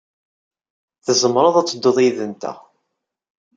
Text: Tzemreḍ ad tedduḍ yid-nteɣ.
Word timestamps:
Tzemreḍ 1.05 1.55
ad 1.57 1.67
tedduḍ 1.67 1.97
yid-nteɣ. 2.03 2.57